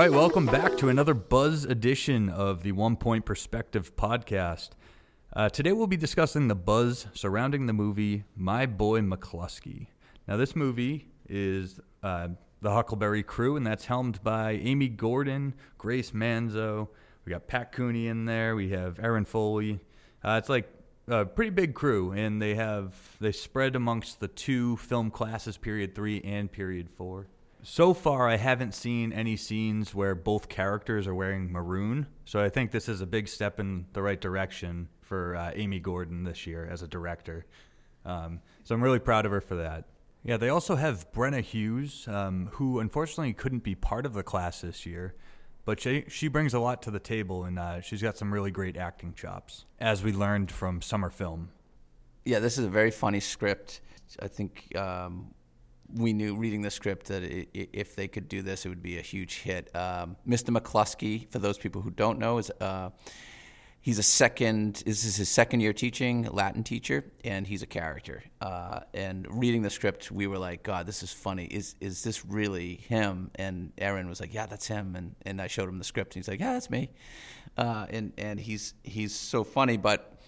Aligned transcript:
Right, 0.00 0.12
welcome 0.12 0.46
back 0.46 0.78
to 0.78 0.88
another 0.88 1.12
Buzz 1.12 1.66
edition 1.66 2.30
of 2.30 2.62
the 2.62 2.72
One 2.72 2.96
Point 2.96 3.26
Perspective 3.26 3.94
podcast. 3.96 4.70
Uh, 5.36 5.50
today 5.50 5.72
we'll 5.72 5.86
be 5.86 5.98
discussing 5.98 6.48
the 6.48 6.54
buzz 6.54 7.06
surrounding 7.12 7.66
the 7.66 7.74
movie 7.74 8.24
My 8.34 8.64
Boy 8.64 9.00
McCluskey. 9.00 9.88
Now, 10.26 10.38
this 10.38 10.56
movie 10.56 11.08
is 11.28 11.80
uh, 12.02 12.28
the 12.62 12.70
Huckleberry 12.70 13.22
Crew, 13.22 13.56
and 13.56 13.66
that's 13.66 13.84
helmed 13.84 14.22
by 14.22 14.52
Amy 14.52 14.88
Gordon, 14.88 15.52
Grace 15.76 16.12
Manzo. 16.12 16.88
We 17.26 17.32
got 17.32 17.46
Pat 17.46 17.70
Cooney 17.70 18.06
in 18.06 18.24
there. 18.24 18.56
We 18.56 18.70
have 18.70 18.98
Aaron 19.00 19.26
Foley. 19.26 19.80
Uh, 20.24 20.36
it's 20.38 20.48
like 20.48 20.66
a 21.08 21.26
pretty 21.26 21.50
big 21.50 21.74
crew, 21.74 22.12
and 22.12 22.40
they 22.40 22.54
have 22.54 22.94
they 23.20 23.32
spread 23.32 23.76
amongst 23.76 24.18
the 24.18 24.28
two 24.28 24.78
film 24.78 25.10
classes, 25.10 25.58
period 25.58 25.94
three 25.94 26.22
and 26.22 26.50
period 26.50 26.88
four. 26.88 27.26
So 27.62 27.92
far, 27.92 28.26
I 28.28 28.36
haven't 28.36 28.74
seen 28.74 29.12
any 29.12 29.36
scenes 29.36 29.94
where 29.94 30.14
both 30.14 30.48
characters 30.48 31.06
are 31.06 31.14
wearing 31.14 31.52
maroon. 31.52 32.06
So 32.24 32.42
I 32.42 32.48
think 32.48 32.70
this 32.70 32.88
is 32.88 33.02
a 33.02 33.06
big 33.06 33.28
step 33.28 33.60
in 33.60 33.86
the 33.92 34.02
right 34.02 34.20
direction 34.20 34.88
for 35.02 35.36
uh, 35.36 35.52
Amy 35.54 35.78
Gordon 35.78 36.24
this 36.24 36.46
year 36.46 36.66
as 36.70 36.82
a 36.82 36.88
director. 36.88 37.44
Um, 38.06 38.40
so 38.64 38.74
I'm 38.74 38.82
really 38.82 38.98
proud 38.98 39.26
of 39.26 39.32
her 39.32 39.42
for 39.42 39.56
that. 39.56 39.84
Yeah, 40.22 40.36
they 40.36 40.48
also 40.48 40.76
have 40.76 41.10
Brenna 41.12 41.42
Hughes, 41.42 42.06
um, 42.08 42.48
who 42.52 42.78
unfortunately 42.78 43.32
couldn't 43.34 43.62
be 43.62 43.74
part 43.74 44.06
of 44.06 44.14
the 44.14 44.22
class 44.22 44.62
this 44.62 44.86
year, 44.86 45.14
but 45.64 45.80
she, 45.80 46.04
she 46.08 46.28
brings 46.28 46.54
a 46.54 46.60
lot 46.60 46.82
to 46.82 46.90
the 46.90 46.98
table 46.98 47.44
and 47.44 47.58
uh, 47.58 47.80
she's 47.80 48.02
got 48.02 48.16
some 48.16 48.32
really 48.32 48.50
great 48.50 48.76
acting 48.76 49.14
chops, 49.14 49.64
as 49.78 50.02
we 50.02 50.12
learned 50.12 50.50
from 50.50 50.82
summer 50.82 51.10
film. 51.10 51.50
Yeah, 52.24 52.38
this 52.38 52.58
is 52.58 52.64
a 52.64 52.70
very 52.70 52.90
funny 52.90 53.20
script. 53.20 53.80
I 54.20 54.28
think 54.28 54.76
um, 54.76 55.34
we 55.94 56.12
knew 56.12 56.36
reading 56.36 56.62
the 56.62 56.70
script 56.70 57.06
that 57.06 57.22
it, 57.22 57.48
if 57.54 57.96
they 57.96 58.08
could 58.08 58.28
do 58.28 58.42
this, 58.42 58.66
it 58.66 58.68
would 58.68 58.82
be 58.82 58.98
a 58.98 59.02
huge 59.02 59.40
hit. 59.40 59.74
Um, 59.74 60.16
Mr. 60.26 60.56
McCluskey, 60.56 61.28
for 61.30 61.38
those 61.38 61.58
people 61.58 61.82
who 61.82 61.90
don't 61.90 62.18
know, 62.18 62.38
is 62.38 62.50
uh, 62.60 62.90
he's 63.80 63.98
a 63.98 64.02
second. 64.02 64.82
This 64.86 65.04
is 65.04 65.16
his 65.16 65.28
second 65.28 65.60
year 65.60 65.72
teaching 65.72 66.24
Latin 66.30 66.62
teacher, 66.62 67.04
and 67.24 67.46
he's 67.46 67.62
a 67.62 67.66
character. 67.66 68.22
Uh, 68.40 68.80
and 68.94 69.26
reading 69.30 69.62
the 69.62 69.70
script, 69.70 70.10
we 70.10 70.26
were 70.26 70.38
like, 70.38 70.62
God, 70.62 70.86
this 70.86 71.02
is 71.02 71.12
funny. 71.12 71.44
Is 71.46 71.74
is 71.80 72.02
this 72.02 72.24
really 72.24 72.76
him? 72.76 73.30
And 73.34 73.72
Aaron 73.78 74.08
was 74.08 74.20
like, 74.20 74.34
Yeah, 74.34 74.46
that's 74.46 74.66
him. 74.66 74.96
And 74.96 75.14
and 75.26 75.40
I 75.40 75.46
showed 75.46 75.68
him 75.68 75.78
the 75.78 75.84
script, 75.84 76.14
and 76.14 76.24
he's 76.24 76.28
like, 76.28 76.40
Yeah, 76.40 76.54
that's 76.54 76.70
me. 76.70 76.90
Uh, 77.56 77.86
and 77.90 78.12
and 78.18 78.38
he's 78.38 78.74
he's 78.82 79.14
so 79.14 79.44
funny, 79.44 79.76
but 79.76 80.20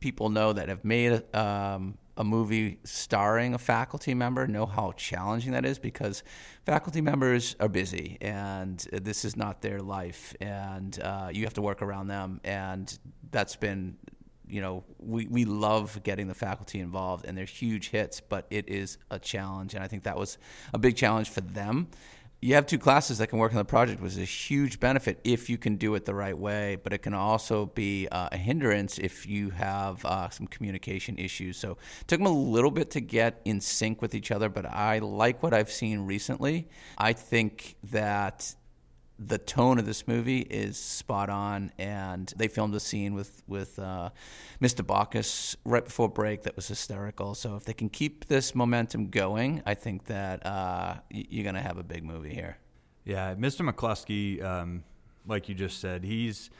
people 0.00 0.28
know 0.28 0.52
that 0.52 0.68
have 0.68 0.84
made 0.84 1.22
um, 1.34 1.96
a 2.16 2.24
movie 2.24 2.78
starring 2.84 3.54
a 3.54 3.58
faculty 3.58 4.14
member 4.14 4.46
know 4.46 4.66
how 4.66 4.92
challenging 4.92 5.52
that 5.52 5.64
is 5.64 5.78
because 5.78 6.22
faculty 6.64 7.00
members 7.00 7.56
are 7.60 7.68
busy 7.68 8.18
and 8.20 8.78
this 8.92 9.24
is 9.24 9.36
not 9.36 9.62
their 9.62 9.80
life 9.80 10.34
and 10.40 11.00
uh, 11.00 11.28
you 11.32 11.44
have 11.44 11.54
to 11.54 11.62
work 11.62 11.82
around 11.82 12.06
them 12.08 12.40
and 12.44 12.98
that's 13.30 13.56
been 13.56 13.96
you 14.46 14.60
know 14.60 14.84
we, 14.98 15.26
we 15.26 15.44
love 15.44 16.00
getting 16.02 16.28
the 16.28 16.34
faculty 16.34 16.78
involved 16.78 17.24
and 17.24 17.36
they're 17.36 17.44
huge 17.44 17.88
hits 17.90 18.20
but 18.20 18.46
it 18.50 18.68
is 18.68 18.98
a 19.10 19.18
challenge 19.18 19.74
and 19.74 19.82
i 19.82 19.88
think 19.88 20.04
that 20.04 20.16
was 20.16 20.38
a 20.72 20.78
big 20.78 20.96
challenge 20.96 21.30
for 21.30 21.40
them 21.40 21.88
you 22.44 22.54
have 22.56 22.66
two 22.66 22.78
classes 22.78 23.16
that 23.16 23.28
can 23.28 23.38
work 23.38 23.52
on 23.52 23.56
the 23.56 23.64
project 23.64 24.02
was 24.02 24.18
a 24.18 24.24
huge 24.24 24.78
benefit 24.78 25.18
if 25.24 25.48
you 25.48 25.56
can 25.56 25.76
do 25.76 25.94
it 25.94 26.04
the 26.04 26.14
right 26.14 26.36
way 26.36 26.76
but 26.84 26.92
it 26.92 26.98
can 26.98 27.14
also 27.14 27.64
be 27.64 28.06
uh, 28.12 28.28
a 28.32 28.36
hindrance 28.36 28.98
if 28.98 29.26
you 29.26 29.48
have 29.48 30.04
uh, 30.04 30.28
some 30.28 30.46
communication 30.46 31.16
issues. 31.16 31.56
So 31.56 31.78
it 32.02 32.06
took 32.06 32.20
them 32.20 32.26
a 32.26 32.30
little 32.30 32.70
bit 32.70 32.90
to 32.90 33.00
get 33.00 33.40
in 33.46 33.62
sync 33.62 34.02
with 34.02 34.14
each 34.14 34.30
other 34.30 34.50
but 34.50 34.66
i 34.66 34.98
like 34.98 35.42
what 35.42 35.54
i've 35.54 35.72
seen 35.72 36.00
recently. 36.00 36.68
I 36.98 37.14
think 37.14 37.76
that 37.84 38.54
the 39.18 39.38
tone 39.38 39.78
of 39.78 39.86
this 39.86 40.08
movie 40.08 40.40
is 40.40 40.76
spot 40.76 41.30
on, 41.30 41.70
and 41.78 42.32
they 42.36 42.48
filmed 42.48 42.74
a 42.74 42.80
scene 42.80 43.14
with 43.14 43.42
with 43.46 43.78
uh, 43.78 44.10
Mr. 44.60 44.84
Bacchus 44.86 45.56
right 45.64 45.84
before 45.84 46.08
break 46.08 46.42
that 46.42 46.56
was 46.56 46.66
hysterical. 46.66 47.34
So 47.34 47.56
if 47.56 47.64
they 47.64 47.74
can 47.74 47.88
keep 47.88 48.26
this 48.26 48.54
momentum 48.54 49.08
going, 49.08 49.62
I 49.66 49.74
think 49.74 50.06
that 50.06 50.44
uh, 50.44 50.96
you're 51.10 51.44
going 51.44 51.54
to 51.54 51.60
have 51.60 51.78
a 51.78 51.84
big 51.84 52.04
movie 52.04 52.34
here. 52.34 52.58
Yeah, 53.04 53.34
Mr. 53.34 53.68
McCluskey, 53.68 54.42
um, 54.42 54.82
like 55.26 55.48
you 55.48 55.54
just 55.54 55.80
said, 55.80 56.04
he's 56.04 56.50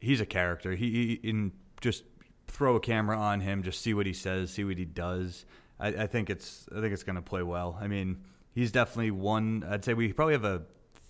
he's 0.00 0.20
a 0.20 0.26
character. 0.26 0.74
He, 0.74 0.90
he 0.90 1.28
in 1.28 1.52
just 1.80 2.04
throw 2.48 2.76
a 2.76 2.80
camera 2.80 3.18
on 3.18 3.40
him, 3.40 3.62
just 3.62 3.80
see 3.80 3.94
what 3.94 4.06
he 4.06 4.12
says, 4.12 4.50
see 4.50 4.64
what 4.64 4.78
he 4.78 4.84
does. 4.84 5.44
I, 5.78 5.88
I 5.88 6.06
think 6.06 6.28
it's 6.28 6.66
I 6.76 6.80
think 6.80 6.92
it's 6.92 7.04
going 7.04 7.16
to 7.16 7.22
play 7.22 7.42
well. 7.42 7.78
I 7.80 7.86
mean, 7.86 8.24
he's 8.52 8.72
definitely 8.72 9.12
one. 9.12 9.64
I'd 9.68 9.84
say 9.84 9.94
we 9.94 10.12
probably 10.12 10.34
have 10.34 10.44
a 10.44 10.62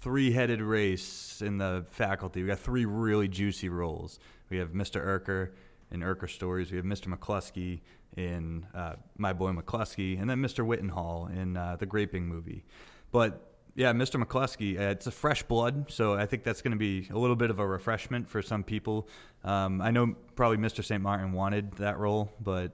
three-headed 0.05 0.61
race 0.61 1.41
in 1.41 1.57
the 1.57 1.87
faculty. 1.89 2.43
We 2.43 2.49
got 2.49 2.59
three 2.59 2.85
really 2.85 3.27
juicy 3.27 3.71
roles. 3.71 4.19
We 4.51 4.59
have 4.59 4.73
Mr. 4.73 5.03
Urker 5.03 5.53
in 5.91 6.01
Urker 6.01 6.29
Stories. 6.29 6.71
We 6.71 6.77
have 6.77 6.85
Mr. 6.85 7.07
McCluskey 7.07 7.81
in 8.15 8.67
uh, 8.75 8.97
My 9.17 9.33
Boy 9.33 9.53
McCluskey, 9.53 10.21
and 10.21 10.29
then 10.29 10.41
Mr. 10.41 10.65
Wittenhall 10.65 11.31
in 11.35 11.57
uh, 11.57 11.77
the 11.79 11.87
Graping 11.87 12.27
movie. 12.27 12.67
But 13.13 13.55
yeah, 13.77 13.95
Mr. 13.95 14.23
McCluskey, 14.23 14.79
uh, 14.79 14.91
it's 14.91 15.07
a 15.07 15.11
fresh 15.11 15.43
blood, 15.43 15.87
so 15.91 16.13
I 16.13 16.27
think 16.27 16.45
that's 16.45 16.61
going 16.61 16.73
to 16.73 16.79
be 16.79 17.09
a 17.11 17.19
little 17.19 17.35
bit 17.35 17.49
of 17.49 17.59
a 17.59 17.67
refreshment 17.67 18.29
for 18.29 18.43
some 18.43 18.63
people. 18.63 19.09
Um, 19.43 19.81
I 19.81 19.91
know 19.91 20.15
probably 20.37 20.59
Mr. 20.59 20.85
St. 20.85 21.03
Martin 21.03 21.33
wanted 21.33 21.73
that 21.77 21.99
role, 21.99 22.31
but 22.43 22.73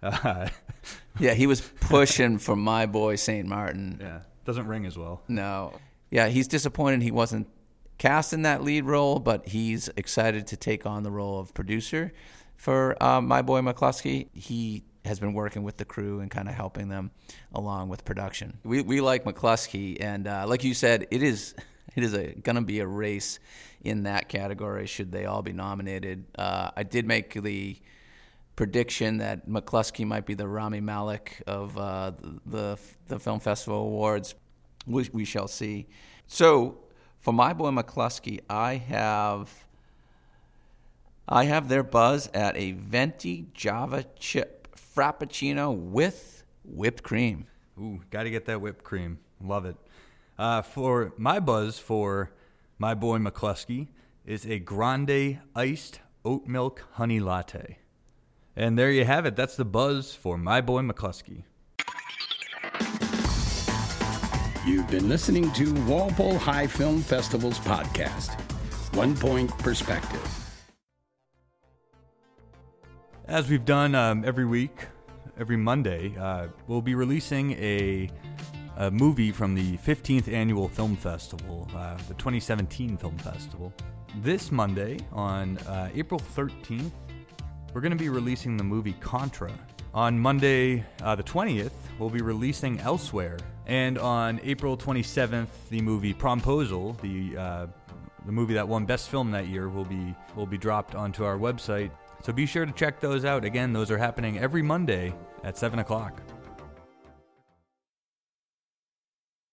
uh, 0.00 0.48
yeah, 1.18 1.34
he 1.34 1.48
was 1.48 1.60
pushing 1.60 2.38
for 2.38 2.54
my 2.54 2.86
boy 2.86 3.16
St. 3.16 3.48
Martin. 3.48 3.98
Yeah, 4.00 4.20
doesn't 4.44 4.68
ring 4.68 4.86
as 4.86 4.96
well. 4.96 5.22
No, 5.26 5.72
yeah, 6.10 6.28
he's 6.28 6.48
disappointed 6.48 7.02
he 7.02 7.10
wasn't 7.10 7.48
cast 7.98 8.32
in 8.32 8.42
that 8.42 8.62
lead 8.62 8.84
role, 8.84 9.18
but 9.18 9.46
he's 9.48 9.88
excited 9.96 10.46
to 10.48 10.56
take 10.56 10.86
on 10.86 11.02
the 11.02 11.10
role 11.10 11.38
of 11.38 11.52
producer 11.52 12.12
for 12.56 13.00
uh, 13.02 13.20
my 13.20 13.42
boy 13.42 13.60
McCluskey. 13.60 14.28
He 14.32 14.84
has 15.04 15.18
been 15.18 15.32
working 15.32 15.62
with 15.62 15.76
the 15.76 15.84
crew 15.84 16.20
and 16.20 16.30
kind 16.30 16.48
of 16.48 16.54
helping 16.54 16.88
them 16.88 17.10
along 17.52 17.88
with 17.88 18.04
production. 18.04 18.58
We 18.64 18.82
we 18.82 19.00
like 19.00 19.24
McCluskey, 19.24 19.98
and 20.00 20.26
uh, 20.26 20.46
like 20.46 20.64
you 20.64 20.74
said, 20.74 21.06
it 21.10 21.22
is 21.22 21.54
it 21.96 22.04
is 22.04 22.12
going 22.12 22.56
to 22.56 22.62
be 22.62 22.80
a 22.80 22.86
race 22.86 23.38
in 23.82 24.04
that 24.04 24.28
category. 24.28 24.86
Should 24.86 25.12
they 25.12 25.26
all 25.26 25.42
be 25.42 25.52
nominated? 25.52 26.24
Uh, 26.36 26.70
I 26.76 26.84
did 26.84 27.06
make 27.06 27.34
the 27.34 27.76
prediction 28.56 29.18
that 29.18 29.48
McCluskey 29.48 30.04
might 30.04 30.26
be 30.26 30.34
the 30.34 30.48
Rami 30.48 30.80
Malek 30.80 31.42
of 31.46 31.76
uh, 31.76 32.12
the 32.46 32.78
the 33.08 33.18
film 33.18 33.40
festival 33.40 33.80
awards 33.80 34.34
we, 34.88 35.08
we 35.12 35.24
shall 35.24 35.48
see. 35.48 35.86
So 36.26 36.78
for 37.18 37.32
my 37.32 37.52
boy 37.52 37.70
McCluskey, 37.70 38.40
I 38.48 38.76
have 38.76 39.66
I 41.28 41.44
have 41.44 41.68
their 41.68 41.82
buzz 41.82 42.30
at 42.32 42.56
a 42.56 42.72
venti 42.72 43.48
Java 43.52 44.04
chip 44.18 44.68
frappuccino 44.76 45.76
with 45.76 46.42
whipped 46.64 47.02
cream. 47.02 47.46
Ooh, 47.78 48.00
got 48.10 48.22
to 48.22 48.30
get 48.30 48.46
that 48.46 48.60
whipped 48.60 48.82
cream. 48.82 49.18
Love 49.40 49.66
it. 49.66 49.76
Uh, 50.38 50.62
for 50.62 51.12
my 51.16 51.38
buzz 51.38 51.78
for 51.78 52.30
my 52.78 52.94
boy 52.94 53.18
McCluskey 53.18 53.88
is 54.24 54.46
a 54.46 54.58
grande 54.58 55.38
iced 55.54 56.00
oat 56.24 56.46
milk 56.46 56.84
honey 56.92 57.20
latte. 57.20 57.78
And 58.56 58.78
there 58.78 58.90
you 58.90 59.04
have 59.04 59.26
it. 59.26 59.36
That's 59.36 59.56
the 59.56 59.64
buzz 59.64 60.14
for 60.14 60.36
my 60.38 60.60
boy 60.60 60.82
McCluskey. 60.82 61.44
You've 64.68 64.90
been 64.90 65.08
listening 65.08 65.50
to 65.52 65.72
Walpole 65.84 66.36
High 66.36 66.66
Film 66.66 67.00
Festival's 67.00 67.58
podcast, 67.58 68.38
One 68.94 69.16
Point 69.16 69.48
Perspective. 69.60 70.20
As 73.26 73.48
we've 73.48 73.64
done 73.64 73.94
um, 73.94 74.26
every 74.26 74.44
week, 74.44 74.84
every 75.40 75.56
Monday, 75.56 76.14
uh, 76.18 76.48
we'll 76.66 76.82
be 76.82 76.94
releasing 76.94 77.52
a, 77.52 78.10
a, 78.76 78.90
movie 78.90 79.32
from 79.32 79.54
the 79.54 79.78
15th 79.78 80.30
Annual 80.30 80.68
Film 80.68 80.96
Festival, 80.96 81.66
uh, 81.74 81.96
the 82.06 82.14
2017 82.16 82.98
Film 82.98 83.16
Festival. 83.16 83.72
This 84.16 84.52
Monday, 84.52 84.98
on 85.12 85.56
uh, 85.60 85.88
April 85.94 86.20
13th, 86.20 86.90
we're 87.72 87.80
going 87.80 87.90
to 87.90 87.96
be 87.96 88.10
releasing 88.10 88.58
the 88.58 88.64
movie 88.64 88.96
Contra. 89.00 89.50
On 89.98 90.16
Monday, 90.16 90.84
uh, 91.02 91.16
the 91.16 91.24
20th, 91.24 91.72
we'll 91.98 92.08
be 92.08 92.22
releasing 92.22 92.78
Elsewhere. 92.78 93.36
And 93.66 93.98
on 93.98 94.40
April 94.44 94.76
27th, 94.76 95.48
the 95.70 95.80
movie 95.80 96.14
Promposal, 96.14 96.96
the 97.00 97.36
uh, 97.36 97.66
the 98.24 98.30
movie 98.30 98.54
that 98.54 98.68
won 98.68 98.86
Best 98.86 99.08
Film 99.08 99.32
that 99.32 99.48
year, 99.48 99.68
will 99.68 99.84
be 99.84 100.14
will 100.36 100.46
be 100.46 100.56
dropped 100.56 100.94
onto 100.94 101.24
our 101.24 101.36
website. 101.36 101.90
So 102.22 102.32
be 102.32 102.46
sure 102.46 102.64
to 102.64 102.70
check 102.70 103.00
those 103.00 103.24
out. 103.24 103.44
Again, 103.44 103.72
those 103.72 103.90
are 103.90 103.98
happening 103.98 104.38
every 104.38 104.62
Monday 104.62 105.12
at 105.42 105.58
seven 105.58 105.80
o'clock. 105.80 106.22